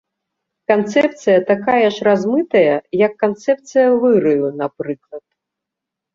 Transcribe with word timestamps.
Канцэпцыя 0.69 1.43
такая 1.51 1.87
ж 1.97 2.07
размытая, 2.07 2.73
як 3.05 3.13
канцэпцыя 3.25 3.87
выраю, 4.07 4.47
напрыклад. 4.65 5.25